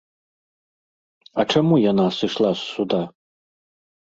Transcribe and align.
А 1.43 1.45
чаму 1.55 1.75
яна 1.91 2.07
сышла 2.21 2.49
з 2.63 2.67
суда? 2.73 3.01